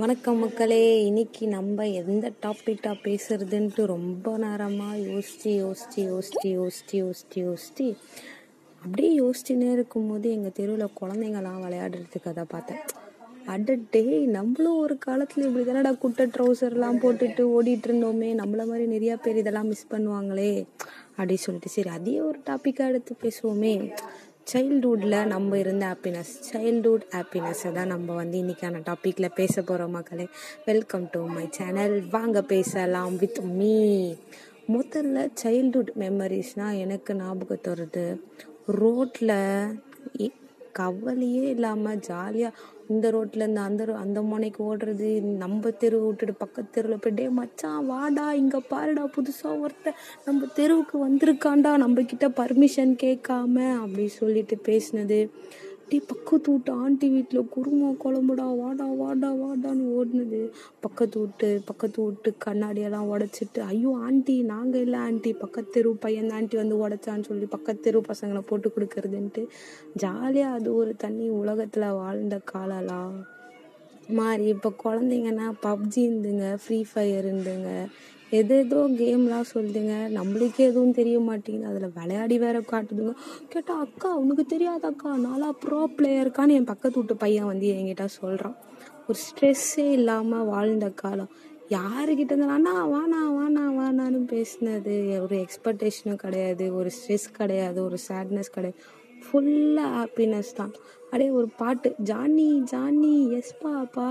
[0.00, 1.04] வணக்கம் மக்களே.
[1.04, 7.86] இன்னைக்கு நம்ம எந்த டாப்பிக்காக பேசுறதுன்ட்டு ரொம்ப நேரமாக யோசித்து யோசிச்சு யோசிச்சு யோசிச்சு யோசிச்சு யோசித்து
[8.82, 12.82] அப்படியே யோசிச்சுன்னே இருக்கும்போது எங்கள் தெருவில் குழந்தைங்கலாம் விளையாடுறதுக்கு அதை பார்த்தேன்.
[13.46, 14.02] அட டே
[14.38, 18.32] நம்மளும் ஒரு காலத்தில் இப்படி தானடா குட்டை ட்ரௌசர்லாம் போட்டுட்டு ஓடிட்டு இருந்தோமே.
[18.42, 20.52] நம்மள மாதிரி நிறையா பேர் இதெல்லாம் மிஸ் பண்ணுவாங்களே
[21.10, 23.74] அப்படி சொல்லிட்டு சரி அதே ஒரு டாப்பிக்காக எடுத்து பேசுவோமே.
[24.46, 30.26] சைல்டுஹுட்டில் நம்ம இருந்த ஹாப்பினஸ் சைல்டுஹுட் ஹாப்பினஸை தான் நம்ம வந்து இன்றைக்கான டாப்பிக்கில் பேச போகிறோம் மக்களே.
[30.64, 33.72] வெல்கம் டு மை சேனல் வாங்க பேசலாம் வித் மீ
[34.68, 38.06] முதல்ல சைல்டுஹுட் மெமரிஸ்னால் எனக்கு ஞாபகத்து வருது
[38.66, 39.36] ரோட்டில்
[40.74, 45.10] கவலையே இல்லாமல் ஜாலியாக இந்த ரோட்லேருந்து அந்த அந்த முனைக்கு ஓடுறது
[45.42, 50.98] நம்ம தெரு விட்டுட்டு பக்கத்து தெருவில் போய் டே மச்சான் வாடா இங்கே பாருடா புதுசாக ஒருத்தர் நம்ம தெருவுக்கு
[51.06, 55.20] வந்திருக்காண்டா நம்ம கிட்ட பர்மிஷன் கேட்காம அப்படி சொல்லிட்டு பேசினது.
[55.90, 60.40] டே பக்கத்து வீட்டு ஆண்டி வீட்டில் குருமா குழம்புடா வாடா வாடா வாடான்னு ஓடினது.
[60.84, 65.32] பக்கத்து வீட்டு பக்கத்து வீட்டு கண்ணாடியெல்லாம் உடச்சிட்டு ஐயோ ஆண்டி நாங்கள் இல்லை ஆண்டி.
[65.42, 69.44] பக்கத்து தெரு பையன் ஆண்டி வந்து உடச்சான்னு சொல்லி பக்கத்து தெரு பசங்களை போட்டு கொடுக்கறதுன்ட்டு
[70.04, 73.16] ஜாலியாக அது ஒரு தண்ணி உலகத்தில் வாழ்ந்த காலலாம்
[74.18, 77.70] மாறி இப்போ குழந்தைங்கன்னா பப்ஜி இருந்துங்க ஃப்ரீ ஃபயர் இருந்துங்க.
[78.30, 79.94] எது ஏதோ கேம்லாம் சொல்லுதுங்க.
[80.14, 81.66] நம்மளுக்கே எதுவும் தெரிய மாட்டேங்குது.
[81.66, 83.14] அதில் விளையாடி வேற காட்டுதுங்க.
[83.48, 85.16] கேட்டால் அக்கா உனக்கு தெரியாத அக்கா?
[85.16, 88.56] நாளா ப்ரோ பிளேயருக்கான்னு என் பக்கத்து வீட்டு பையன் வந்து என்கிட்ட சொல்கிறான்
[89.08, 91.28] ஒரு ஸ்ட்ரெஸ்ஸே இல்லாமல் வாழ்ந்த காலம்.
[91.68, 96.74] யாருக்கிட்ட இருந்து அண்ணா வாண்ணா வாண்ணா வாண்ணான்னு பேசினது ஒரு எக்ஸ்பெக்டேஷனும் கிடையாது.
[96.74, 97.84] ஒரு ஸ்ட்ரெஸ் கிடையாது.
[97.84, 98.78] ஒரு சேட்னஸ் கிடையாது.
[99.24, 100.72] ஃபுல்லாக ஹாப்பினஸ் தான்.
[101.04, 101.94] அப்படியே ஒரு பாட்டு.
[101.98, 104.06] Johnny Johnny yes papa.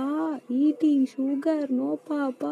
[0.49, 2.51] Eating sugar no papa.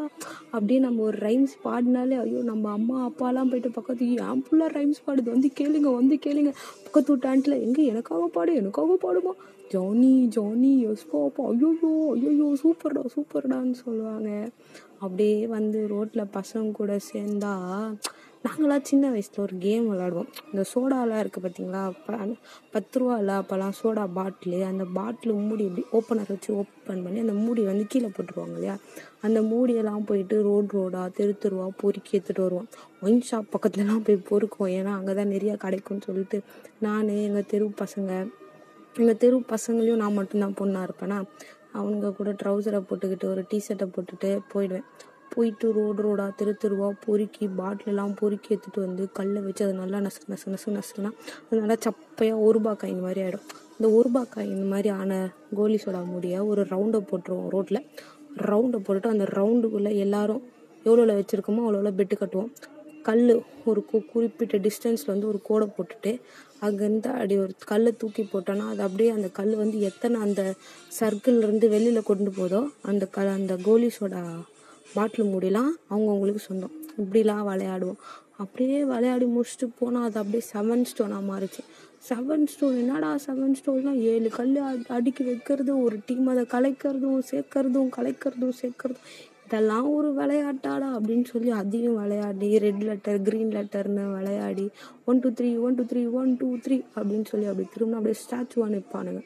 [0.52, 5.30] அப்படியே நம்ம ஒரு ரைம்ஸ் பாடினாலே ஐயோ நம்ம அம்மா அப்பாலாம் போயிட்டு பக்கத்து என் ஃபுல்லாக ரைம்ஸ் பாடுது?
[5.30, 6.54] வந்து கேளுங்க வந்து கேளுங்க.
[6.84, 9.34] பக்கத்து விட்டு ஆண்டில் எங்கே எனக்காக பாடு எனக்காக பாடுமா?
[9.70, 11.44] ஜானி ஜானி எஸ் பாப்பா.
[11.54, 14.52] ஐயோயோ ஐயோயோ சூப்பர்டா சூப்பர்டான்னு சொல்லுவாங்க.
[15.00, 17.54] அப்படியே வந்து ரோட்டில் பசங்க கூட சேர்ந்தா
[18.46, 21.82] நாங்களாம் சின்ன வயசில் ஒரு கேம் விளாடுவோம் இந்த சோடாலாம் இருக்குது பார்த்தீங்களா
[22.76, 27.64] பத்து ரூபாயில் அப்போல்லாம் சோடா பாட்டிலு அந்த பாட்டில் மூடி இப்படி ஓப்பனர் வச்சு ஓப்பன் பண்ணி அந்த மூடி
[27.70, 28.76] வந்து கீழே போட்டுருவாங்க இல்லையா?
[29.28, 32.68] அந்த மூடியெல்லாம் போயிட்டு ரோடு ரோடாக தெரு தெருவாக பொறுக்கி எடுத்துகிட்டு வருவோம்.
[33.04, 34.74] ஒயின் ஷாப் பக்கத்துலலாம் போய் பொறுக்குவோம்.
[34.80, 36.40] ஏன்னா அங்கே தான் நிறையா கிடைக்கும்னு சொல்லிட்டு
[36.88, 38.12] நான் எங்கள் தெரு பசங்க
[38.96, 41.20] எங்கள் தெரு பசங்களையும் நான் மட்டும்தான் பொண்ணாக இருப்பேனா?
[41.78, 44.88] அவனுங்க கூட ட்ரௌசரை போட்டுக்கிட்டு ஒரு டிஷர்ட்டை போட்டுட்டு போயிடுவேன்.
[45.36, 50.22] போயிட்டு ரோடு ரோடாக தெரு தெருவாக பொறுக்கி பாட்டிலெல்லாம் பொறுக்கி எடுத்துகிட்டு வந்து கல்லை வச்சு அது நல்லா நசு
[50.30, 51.12] நசு நசு நசுனா
[51.50, 53.46] அது நல்லா சப்பையாக ஒரு ரூபா காயின் மாதிரி ஆகிடும்
[53.78, 57.82] இந்த ஒரு ரூபா காயின் மாதிரி ஆன கோலி சோடா முடிய ஒரு ரவுண்டை போட்டுருவோம் ரோட்டில்
[58.42, 60.44] ரவுண்டை போட்டுட்டு அந்த ரவுண்டுக்குள்ளே எல்லாரும்
[60.86, 62.52] எவ்வளோவில் வச்சுருக்கோமோ அவ்வளோ பெட்டு கட்டுவோம்.
[63.04, 66.12] கல் ஒரு கு குறிப்பிட்ட டிஸ்டன்ஸில் வந்து ஒரு கோடை போட்டுட்டு
[66.62, 70.54] அங்கேருந்து அப்படி ஒரு கல்லை தூக்கி போட்டோன்னா அது அப்படியே அந்த கல் வந்து எத்தனை அந்த
[71.00, 74.22] சர்க்கிள்லேருந்து வெளியில் கொண்டு போதோ அந்த க அந்த கோலி சோடா
[74.96, 76.76] பாட்டில் மூடிலாம் அவங்கவுங்களுக்கு சொந்தம்.
[77.02, 78.00] இப்படிலாம் விளையாடுவோம்.
[78.42, 81.64] அப்படியே விளையாடி முடிச்சுட்டு போனால் அது அப்படியே செவன் ஸ்டோனாக மாறிச்சு.
[82.08, 84.56] செவன் ஸ்டோன் என்னடா செவன் ஸ்டோன்லாம் ஏழு கல்
[84.96, 89.06] அடுக்கி வைக்கிறது ஒரு டீம் அதை கலைக்கிறதும் சேர்க்கறதும் கலைக்கிறதும் சேர்க்கறதும்.
[89.46, 94.66] இதெல்லாம் ஒரு விளையாட்டாடா அப்படின்னு சொல்லி அதையும் விளையாடி ரெட் லெட்டர் க்ரீன் லெட்டர்னு விளையாடி
[95.06, 98.72] one two three one two three one two three அப்படின்னு சொல்லி அப்படி திரும்ப அப்படியே ஸ்டாச்சுவாக
[98.76, 99.22] நிற்பானுங்க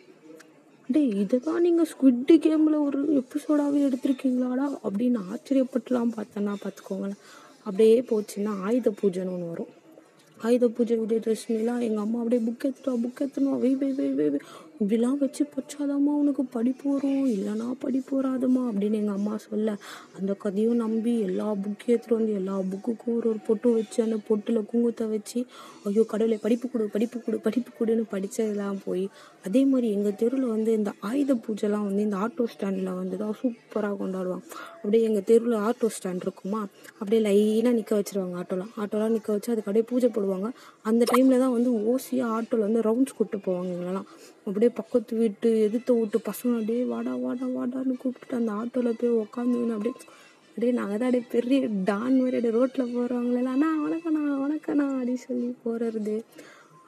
[0.89, 4.65] டே இதை தான் நீங்கள் ஸ்குவிட்டு கேமில் ஒரு எபிசோடாகவே எடுத்திருக்கீங்களாடா?
[4.83, 7.21] அப்படின்னு ஆச்சரியப்பட்டுலாம் பார்த்தேன்னா பார்த்துக்கோங்களேன்.
[7.63, 9.71] அப்படியே போச்சுன்னா ஆயுத பூஜைன்னு ஒன்று வரும்.
[10.37, 14.41] ஆயுத பூஜை விஜயதசமிலாம் எங்கள் அம்மா அப்படியே புக் எடுத்துட்டோம் புக் எடுத்துனோம் வெய் வெய் வெய் வெய்
[14.81, 17.27] இப்படிலாம் வச்சு படிச்சாதாம்மா உனக்கு படிப்பு வரும்.
[17.35, 19.69] இல்லைனா படிப்பு வராதுமா அப்படின்னு எங்கள் அம்மா சொல்ல.
[20.17, 24.59] அந்த கதையும் நம்பி எல்லா புக்கையும் எடுத்துகிட்டு வந்து எல்லா புக்குக்கும் ஒரு ஒரு பொட்டு வச்சு அந்த பொட்டில்
[24.71, 25.39] குங்குத்தை வச்சு
[25.89, 29.05] ஐயோ கடவுளை படிப்பு கொடு படிப்பு கொடு படிப்பு கொடுன்னு படித்ததெல்லாம் போய்
[29.47, 33.95] அதே மாதிரி எங்கள் தெருவில் வந்து இந்த ஆயுத பூஜைலாம் வந்து இந்த ஆட்டோ ஸ்டாண்டில் வந்து தான் சூப்பராக
[34.01, 34.45] கொண்டாடுவாங்க.
[34.81, 36.61] அப்படியே எங்கள் தெருவில் ஆட்டோ ஸ்டாண்ட் இருக்குமா
[36.99, 40.49] அப்படியே லைனாக நிற்க வச்சுருவாங்க ஆட்டோலாம் ஆட்டோலாம் நிற்க வச்சு அதுக்கு அப்படியே பூஜை போடுவாங்க.
[40.91, 44.09] அந்த டைமில் தான் வந்து ஓசியாக ஆட்டோவில் வந்து ரவுண்ட்ஸ் கூப்பிட்டு போவாங்க எங்களெல்லாம்
[44.47, 49.11] அப்படியே அப்படியே பக்கத்து வீட்டு எதிர்த்த வீட்டு பசங்க அப்படியே வாடா வாடா வாடான்னு கூப்பிட்டுட்டு அந்த ஆட்டோவில் போய்
[49.23, 49.93] உக்காந்துன்னு அப்படியே
[50.47, 51.59] அப்படியே நாங்கள் தான் அப்படியே பெரிய
[51.89, 56.15] டான் மாதிரி அப்படியே ரோட்டில் போகிறவங்களெல்லாம் அண்ணா வணக்கண்ணா வணக்கண்ணா அப்படின்னு சொல்லி போகிறது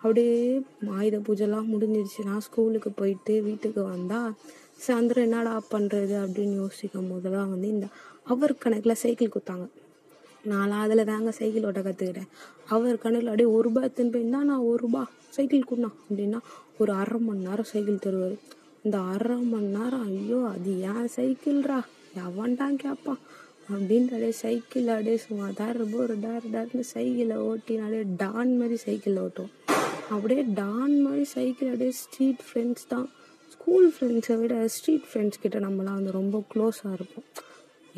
[0.01, 0.39] அப்படியே
[0.97, 2.25] ஆயுத பூஜைலாம் முடிஞ்சிருச்சு.
[2.29, 4.31] நான் ஸ்கூலுக்கு போயிட்டு வீட்டுக்கு வந்தால்
[4.85, 7.89] சாயந்தரம் என்னடா பண்ணுறது அப்படின்னு யோசிக்கும் போதெல்லாம் வந்து இந்த
[8.33, 9.67] அவர் கணக்கில் சைக்கிள் கொடுத்தாங்க.
[10.51, 12.29] நான் அதில் தாங்க சைக்கிள் ஓட்ட கற்றுக்கிட்டேன்
[12.73, 15.01] அவர் கண்ணில் அப்படியே ஒரு ரூபாய் எடுத்துன்னு போய் நான் ஒரு ரூபா
[15.35, 16.39] சைக்கிள் கொடுண்ணா அப்படின்னா
[16.81, 18.37] ஒரு அரை மணி நேரம் சைக்கிள் தருவார்.
[18.85, 21.79] இந்த அரை மணி நேரம் ஐயோ அது ஏன் சைக்கிள்ரா?
[22.25, 23.21] எவன்டான் கேட்பான்
[23.71, 29.21] அப்படின்ட்டு அப்படியே சைக்கிள் அப்படியே சும்மா தார் ஒரு டார் டேர்னு சைக்கிளை ஓட்டி அப்படியே டான் மாதிரி சைக்கிளில்
[29.25, 29.53] ஓட்டுவோம்.
[30.13, 33.07] அப்படியே டான் மாதிரி சைக்கிள் அப்படியே ஸ்ட்ரீட் ஃப்ரெண்ட்ஸ் தான்.
[33.53, 37.27] ஸ்கூல் ஃப்ரெண்ட்ஸை விட ஸ்ட்ரீட் ஃப்ரெண்ட்ஸ் கிட்ட நம்மளாம் வந்து ரொம்ப க்ளோஸாக இருப்போம்.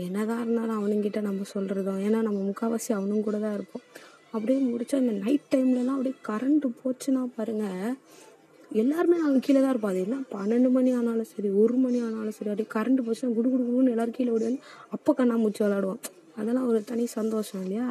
[0.05, 3.85] என்னதான் இருந்தாலும் அவனுங்கிட்ட நம்ம சொல்கிறதோ ஏன்னா நம்ம முக்கால்வாசி அவனுங்க கூட தான் இருப்போம்.
[4.33, 7.95] அப்படியே முடிச்சா இந்த நைட் டைம்லலாம் அப்படியே கரண்ட்டு போச்சுன்னா பாருங்கள்
[8.81, 9.93] எல்லாருமே அவன் கீழே தான் இருப்போம்.
[9.93, 13.63] அது என்ன பன்னெண்டு மணி ஆனாலும் சரி ஒரு மணி ஆனாலும் சரி அப்படியே கரண்ட் போச்சுன்னா குடு குடு
[13.69, 14.61] குடுன்னு எல்லாரும் கீழே ஓடி வந்து
[14.95, 16.01] அப்போ கண்ணாமூச்சி விளாடுவோம்
[16.41, 17.87] அதெல்லாம் ஒரு தனி சந்தோஷம் இல்லையா?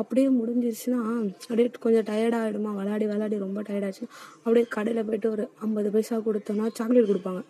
[0.00, 0.98] அப்படியே முடிஞ்சிருச்சுன்னா
[1.46, 4.04] அப்படியே கொஞ்சம் டயர்டாகிடுமா விளாடி விளாடி ரொம்ப டயர்டாச்சு
[4.42, 7.40] அப்படியே கடையில் போயிட்டு ஒரு ஐம்பது பைசா கொடுத்தோன்னா சாக்லேட் கொடுப்பாங்க.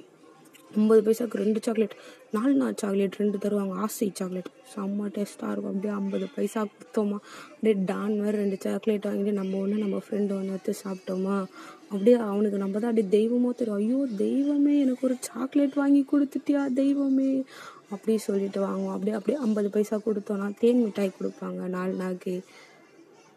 [0.77, 1.95] ஐம்பது பைசாவுக்கு ரெண்டு சாக்லேட்
[2.31, 3.75] நாலு நாள் சாக்லேட் ரெண்டு தருவாங்க.
[3.85, 5.73] ஆசை சாக்லேட் செம்ம டேஸ்ட்டாக இருக்கும்.
[5.73, 7.19] அப்படியே ஐம்பது பைசா கொடுத்தோமா?
[7.53, 11.37] அப்படியே டான் மாதிரி ரெண்டு சாக்லேட் வாங்கிட்டு நம்ம ஒன்று நம்ம ஃப்ரெண்டு ஒன்று எடுத்து சாப்பிட்டோமா?
[11.89, 13.79] அப்படியே அவனுக்கு நம்ம தான் அப்படியே தெய்வமோ தெரியும்.
[13.79, 17.43] ஐயோ தெய்வமே எனக்கு ஒரு சாக்லேட் வாங்கி கொடுத்துட்டியா தெய்வமே?
[17.91, 18.95] அப்படி சொல்லிட்டு வாங்குவோம்.
[18.97, 22.43] அப்படியே அப்படியே ஐம்பது பைசா கொடுத்தோன்னா தேன் மிட்டாய் கொடுப்பாங்க நாலு நாளைக்கு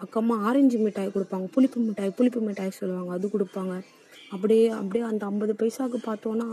[0.04, 1.48] அக்கம்மா ஆரஞ்சு மிட்டாய் கொடுப்பாங்க.
[1.56, 3.12] புளிப்பு மிட்டாய் புளிப்பு மிட்டாய் சொல்லுவாங்க.
[3.18, 3.74] அது கொடுப்பாங்க.
[4.34, 6.48] அப்படியே அப்படியே அந்த ஐம்பது பைசாவுக்கு பார்த்தோன்னா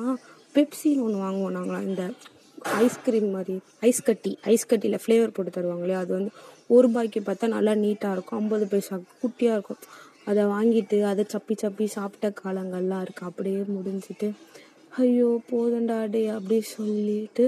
[0.57, 1.87] பெப்சின்னு ஒன்று வாங்குவோம் நாங்களாம்.
[1.91, 2.05] இந்த
[2.85, 3.57] ஐஸ்கிரீம் மாதிரி
[3.89, 6.01] ஐஸ் கட்டி ஐஸ் கட்டியில் ஃப்ளேவர் போட்டு தருவாங்க இல்லையா?
[6.05, 6.33] அது வந்து
[6.75, 8.39] ஒரு ரூபாய்க்கு பார்த்தா நல்லா நீட்டாக இருக்கும்.
[8.43, 9.83] ஐம்பது பைசாவுக்கு குட்டியாக இருக்கும்.
[10.31, 14.29] அதை வாங்கிட்டு அதை சப்பி சப்பி சாப்பிட்ட காலங்கள்லாம் இருக்குது அப்படியே முடிஞ்சிட்டு
[15.03, 17.45] ஐயோ போதண்டாடே அப்படி சொல்லிட்டு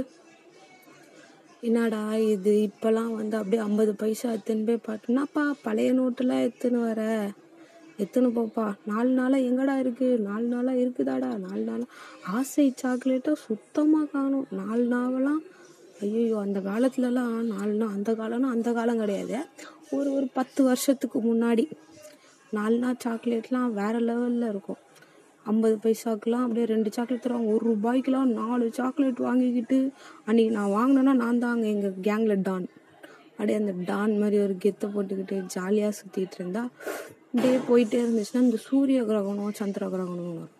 [1.62, 2.68] என்னடா இது?
[2.68, 7.30] இப்போல்லாம் வந்து அப்படியே ஐம்பது பைசா எடுத்துன்னு போய் பாட்டுனாப்பா பழைய நோட்டெல்லாம் எடுத்துன்னு வர?
[7.96, 8.74] எத்தனை போப்பா.
[8.86, 11.30] நாலு நாளாக எங்கடா இருக்குது நாலு நாளாக இருக்குதாடா?
[11.38, 11.90] நாலு நாளாக
[12.26, 14.46] ஆசை சாக்லேட்டை சுத்தமாக காணும்.
[14.50, 15.42] நாலு நாவெல்லாம்
[16.00, 19.38] ஐயோ அந்த காலத்துலலாம் நாலு நாள் அந்த காலம்னா அந்த காலம் கிடையாது.
[19.90, 21.70] ஒரு ஒரு பத்து வருஷத்துக்கு முன்னாடி
[22.50, 24.80] நாலு நாள் சாக்லேட்லாம் வேறு லெவலில் இருக்கும்.
[25.50, 27.52] ஐம்பது பைசாக்கெலாம் அப்படியே ரெண்டு சாக்லேட் தருவாங்க.
[27.54, 29.78] ஒரு ரூபாய்க்கெலாம் நாலு சாக்லேட் வாங்கிக்கிட்டு
[30.28, 32.66] அன்றைக்கி நான் வாங்கினேன்னா நான் தான் அங்கே எங்கள் கேங்கில் டான்
[33.36, 36.62] அப்படியே அந்த டான் மாதிரி ஒரு கெத்தை போட்டுக்கிட்டு ஜாலியாக சுற்றிட்டு இருந்தா
[37.32, 40.50] அப்படியே போயிட்டே இருந்துச்சுன்னா இந்த சூரிய கிரகணம் சந்திர கிரகணம் வரும்.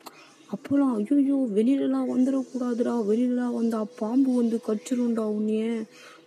[0.55, 5.73] அப்போலாம் ஐயோ வெளியிலலாம் வந்துடக்கூடாதுடா வெளியிலலாம் வந்தால் பாம்பு வந்து கச்சிருண்டா உன்னையே.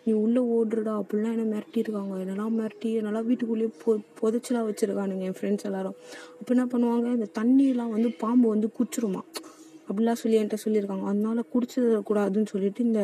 [0.05, 2.13] நீ உள்ளே ஓடுறடா அப்படிலாம் என்ன மிரட்டியிருக்காங்க.
[2.23, 5.97] என்னெல்லாம் மிரட்டி என்னெல்லாம் வீட்டுக்குள்ளேயே பொ புதைச்சலாம் வச்சுருக்கானுங்க என் ஃப்ரெண்ட்ஸ் எல்லாரும்.
[6.39, 7.07] அப்போ என்ன பண்ணுவாங்க?
[7.17, 9.21] இந்த தண்ணியெலாம் வந்து பாம்பு வந்து குச்சிருமா?
[9.87, 11.05] அப்படிலாம் சொல்லி என்கிட்ட சொல்லியிருக்காங்க.
[11.05, 13.01] அதனால குடிச்சிடக்கூடாதுன்னு சொல்லிட்டு இந்த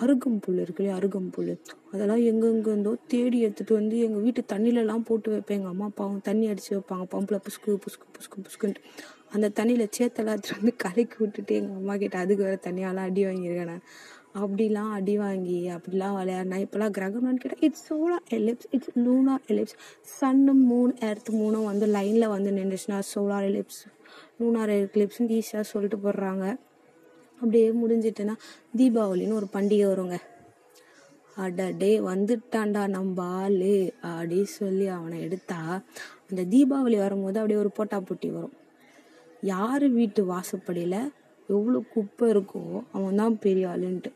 [0.00, 0.96] அருகம்புல் இருக்கு இல்லையா?
[1.00, 1.52] அருகம்புல்
[1.92, 5.58] அதெல்லாம் எங்கெங்கேருந்தோ தேடி எடுத்துகிட்டு வந்து எங்கள் வீட்டு தண்ணியிலலாம் போட்டு வைப்பேன்.
[5.58, 7.06] எங்கள் அம்மா அப்பாவும் தண்ணி அடித்து வைப்பாங்க.
[7.14, 8.82] பம்பில் புஸ்கு புஸ்கு புஸ்கு புஸ்குன்ட்டு
[9.36, 13.70] அந்த தண்ணியில் சேத்தெல்லாம் எடுத்துகிட்டு வந்து கலக்கி விட்டுட்டு எங்கள் அம்மா கிட்ட அதுக்கு வேறு தனியாலாம் அடி வாங்கியிருக்கேன்
[13.72, 13.82] நான்.
[14.34, 19.76] அப்படிலாம் அடி வாங்கி அப்படிலாம் விளையாடினா இப்போலாம் கிரகணம்னு கேட்டால் it's solar eclipse it's lunar eclipse
[20.20, 23.86] சன்னு மூணு எர்த் மூணும் வந்து லைனில் வந்து நின்றுச்சுன்னா சோலார் எலிப்ஸ்
[24.40, 26.58] லூனார் எலிப்ஸ்னு ஈஸியாக சொல்லிட்டு போடுறாங்க.
[27.34, 28.34] அப்படியே முடிஞ்சிட்டுன்னா
[28.76, 30.18] தீபாவளின்னு ஒரு பண்டிகை வருங்க.
[31.36, 35.82] அடடே வந்துட்டான்டா நம்ம ஆளு அப்படி சொல்லி அவனை எடுத்தா
[36.30, 38.56] அந்த தீபாவளி வரும்போது அப்படியே ஒரு போட்டா போட்டி வரும்.
[39.40, 41.12] யார் வீட்டு வாசப்படியில்
[41.48, 42.62] எவ்வளோ குப்பை இருக்கோ
[42.96, 44.10] அவன் தான் பெரிய ஆளுன்ட்டு.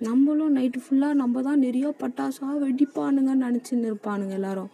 [0.00, 4.70] நம்மளும் நைட்டு ஃபுல்லாக நம்ம தான் நிறையா பட்டாசாக வெடிப்பானுங்கன்னு நினச்சின்னு இருப்பானுங்க எல்லாரும்.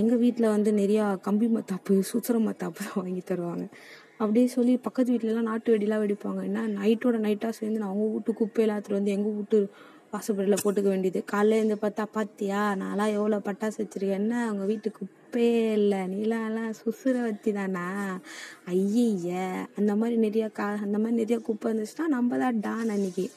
[0.00, 3.64] எங்கள் வீட்டில் வந்து நிறையா கம்பி மத்தாப்பு சுத்திர மத்தாப்பு தான் வாங்கி தருவாங்க.
[4.18, 6.40] அப்படியே சொல்லி பக்கத்து வீட்டிலலாம் நாட்டு வெடிலாம் வெடிப்பாங்க.
[6.48, 9.58] என்ன நைட்டோட நைட்டாக சேர்ந்து நான் அவங்க வீட்டு குப்பை எல்லாத்துட்டு வந்து எங்கள் வீட்டு
[10.12, 11.24] வாசப்படியில் போட்டுக்க வேண்டியது.
[11.24, 14.18] காலையில் இருந்து பார்த்தா பாத்தியா நான்லாம் எவ்வளோ பட்டாசு வச்சிருக்கேன்.
[14.22, 14.46] என்ன?
[14.46, 15.98] அவங்க வீட்டு குப்பையே இல்லை.
[16.14, 17.84] நீலாம்லாம் சுசுரவத்தி தானா?
[18.66, 19.30] ஐய
[19.76, 23.30] அந்த மாதிரி நிறையா கா அந்த மாதிரி நிறையா குப்பை இருந்துச்சுன்னா நம்ம தான் டான் அன்னைக்கு.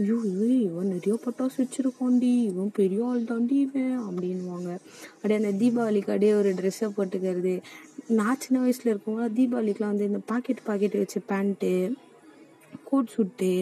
[0.00, 0.16] ஐயோ
[0.60, 2.32] இவன் நிறைய பட்டாசு வச்சிருக்கோண்டி.
[2.50, 4.70] இவன் பெரிய ஆள் தாண்டி இவன் அப்படின்வாங்க
[5.14, 7.54] அப்படியே அந்த தீபாவளிக்கு அப்படியே ஒரு ட்ரெஸ்ஸை போட்டுக்கிறது.
[8.08, 11.72] நான் சின்ன வயசில் இருக்கும்போது தீபாவளிக்குலாம் வந்து இந்த பாக்கெட் பாக்கெட் வச்சு பேண்ட்டு
[12.84, 13.52] கோட் சுட்டு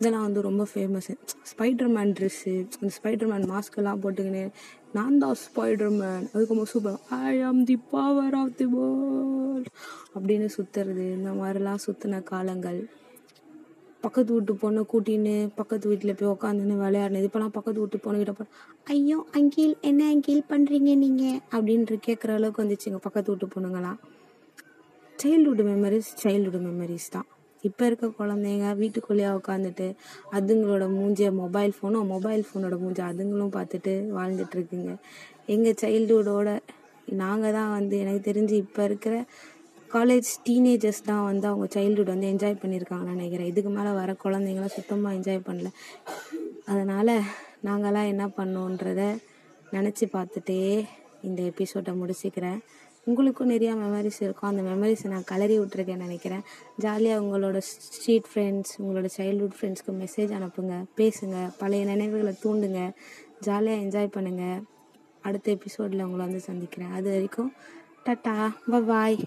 [0.00, 1.14] இதெல்லாம் வந்து ரொம்ப ஃபேமஸ்ஸு
[1.50, 4.44] ஸ்பைடர் மேன் ட்ரெஸ்ஸு அந்த ஸ்பைடர் மேன் மாஸ்க்கெல்லாம் போட்டுக்கின்னு
[4.96, 9.68] நான் தான் ஸ்பைடர் மேன் ரொம்ப super I am the power of the world
[10.14, 12.80] அப்படின்னு சுற்றுறது இந்த மாதிரிலாம் சுற்றின காலங்கள்.
[14.04, 17.26] பக்கத்து வீட்டு பொண்ணை கூட்டின்னு பக்கத்து வீட்டில் போய் உட்காந்துன்னு விளையாடுனது.
[17.28, 18.46] இப்போலாம் பக்கத்து வீட்டு பொண்ணுகிட்ட போ
[18.94, 23.98] ஐயோ அங்கீல் என்ன அங்கீல் பண்ணுறீங்க நீங்கள் அப்படின்ட்டு கேட்குற அளவுக்கு வந்துச்சுங்க பக்கத்து வீட்டு பொண்ணுங்களாம்
[25.22, 27.28] சைல்டுஹுட் மெமரிஸ் சைல்டுஹுட் மெமரிஸ் தான்.
[27.68, 29.86] இப்போ இருக்க குழந்தைங்க வீட்டுக்குள்ளேயே உட்காந்துட்டு
[30.36, 34.92] அதுங்களோட மூஞ்சியை மொபைல் ஃபோனும் மொபைல் ஃபோனோட மூஞ்சி அதுங்களும் பார்த்துட்டு வாழ்ந்துட்டுருக்குங்க
[35.54, 36.50] எங்கள் சைல்டுஹுட்டோட
[37.22, 39.14] நாங்கள் தான் வந்து எனக்கு தெரிஞ்சு இப்போ இருக்கிற
[39.94, 43.48] காலேஜ் டீனேஜர்ஸ் தான் வந்து அவங்க சைல்டுஹுட் வந்து என்ஜாய் பண்ணியிருக்காங்கன்னு நினைக்கிறேன்.
[43.52, 45.70] இதுக்கு மேலே வர குழந்தைங்களாம் சுத்தமாக என்ஜாய் பண்ணல.
[46.72, 47.14] அதனால்
[47.68, 49.00] நாங்களாம் என்ன பண்ணோன்றத
[49.76, 50.58] நினச்சி பார்த்துட்டே
[51.28, 52.60] இந்த எபிசோடை முடிச்சுக்கிறேன்.
[53.10, 54.50] உங்களுக்கும் நிறையா மெமரிஸ் இருக்கும்.
[54.50, 56.44] அந்த மெமரிஸை நான் கலரி விட்ருக்கேன்னு நினைக்கிறேன்.
[56.84, 62.82] ஜாலியாக உங்களோட ஸ்ட்ரீட் ஃப்ரெண்ட்ஸ் உங்களோட சைல்ட்ஹுட் ஃப்ரெண்ட்ஸ்க்கு மெசேஜ் அனுப்புங்க பேசுங்க பழைய நினைவுகளை தூண்டுங்க
[63.48, 64.60] ஜாலியாக என்ஜாய் பண்ணுங்கள்
[65.28, 66.94] அடுத்த எபிசோடில் உங்களை வந்து சந்திக்கிறேன்.
[66.98, 67.52] அது வரைக்கும்
[68.06, 68.34] டட்டா
[68.92, 69.18] பாய்